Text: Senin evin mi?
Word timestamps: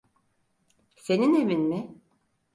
Senin 0.95 1.33
evin 1.35 1.59
mi? 1.69 2.01